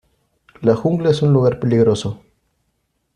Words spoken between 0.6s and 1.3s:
La jungla es